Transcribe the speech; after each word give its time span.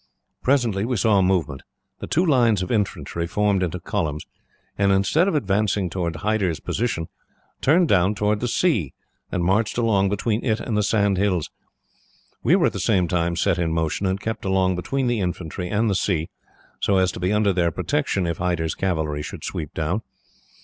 "Presently, 0.41 0.83
we 0.83 0.97
saw 0.97 1.19
a 1.19 1.21
movement. 1.21 1.61
The 1.99 2.07
two 2.07 2.25
lines 2.25 2.63
of 2.63 2.71
infantry 2.71 3.27
formed 3.27 3.61
into 3.61 3.79
columns, 3.79 4.25
and 4.75 4.91
instead 4.91 5.27
of 5.27 5.35
advancing 5.35 5.91
towards 5.91 6.17
Hyder's 6.17 6.59
position, 6.59 7.07
turned 7.61 7.87
down 7.87 8.15
towards 8.15 8.41
the 8.41 8.47
sea, 8.47 8.95
and 9.31 9.43
marched 9.43 9.77
along 9.77 10.09
between 10.09 10.43
it 10.43 10.59
and 10.59 10.75
the 10.75 10.81
sand 10.81 11.17
hills. 11.17 11.51
We 12.41 12.55
were 12.55 12.65
at 12.65 12.73
the 12.73 12.79
same 12.79 13.07
time 13.07 13.35
set 13.35 13.59
in 13.59 13.73
motion, 13.73 14.07
and 14.07 14.19
kept 14.19 14.43
along 14.43 14.75
between 14.75 15.05
the 15.05 15.19
infantry 15.21 15.69
and 15.69 15.87
the 15.87 15.93
sea, 15.93 16.31
so 16.79 16.97
as 16.97 17.11
to 17.11 17.19
be 17.19 17.31
under 17.31 17.53
their 17.53 17.69
protection, 17.69 18.25
if 18.25 18.37
Hyder's 18.39 18.73
cavalry 18.73 19.21
should 19.21 19.43
sweep 19.43 19.71
down. 19.75 20.01